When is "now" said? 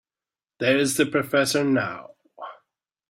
1.63-2.15